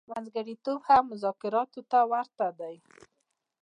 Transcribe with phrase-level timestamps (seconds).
[0.11, 2.75] منځګړتوب هم مذاکراتو ته ورته دی.